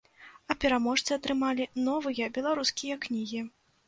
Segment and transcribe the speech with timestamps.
[0.51, 3.43] А пераможцы атрымалі новыя беларускія кнігі.